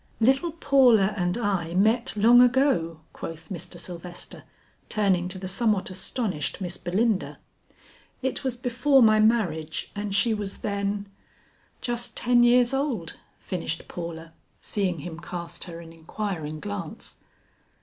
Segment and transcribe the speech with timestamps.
[0.19, 3.77] "Little Paula and I met long ago," quoth Mr.
[3.77, 4.45] Sylvester
[4.89, 7.37] turning to the somewhat astonished Miss Belinda.
[8.23, 11.07] "It was before my marriage and she was then"
[11.81, 17.17] "Just ten years old," finished Paula, seeing him cast her an inquiring glance.